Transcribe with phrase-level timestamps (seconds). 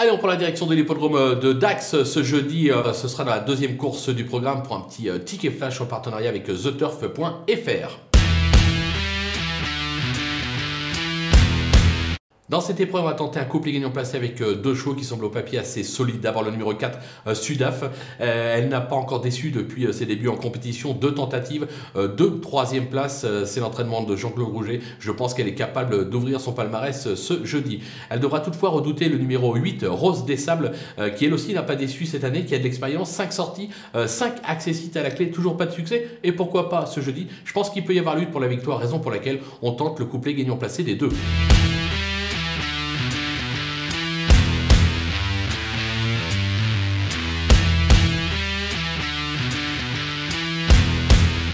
[0.00, 2.70] Allez, on prend la direction de l'hippodrome de Dax ce jeudi.
[2.70, 5.80] Euh, ce sera dans la deuxième course du programme pour un petit euh, ticket flash
[5.80, 8.07] en partenariat avec TheTurf.fr.
[12.48, 15.04] Dans cette épreuve, on va tenter un couple gagnant placé avec euh, deux chevaux qui
[15.04, 16.20] semblent au papier assez solides.
[16.20, 17.82] D'abord le numéro 4, euh, Sudaf.
[17.82, 20.94] Euh, elle n'a pas encore déçu depuis ses débuts en compétition.
[20.94, 23.26] Deux tentatives, deux troisième place.
[23.44, 24.80] C'est l'entraînement de Jean-Claude Rouget.
[24.98, 27.80] Je pense qu'elle est capable d'ouvrir son palmarès ce jeudi.
[28.08, 30.72] Elle devra toutefois redouter le numéro 8, Rose des Sables,
[31.16, 33.10] qui elle aussi n'a pas déçu cette année, qui a de l'expérience.
[33.10, 33.70] 5 sorties,
[34.06, 36.08] 5 accessites à la clé, toujours pas de succès.
[36.22, 37.28] Et pourquoi pas ce jeudi?
[37.44, 39.98] Je pense qu'il peut y avoir lutte pour la victoire, raison pour laquelle on tente
[39.98, 41.10] le couplet gagnant placé des deux.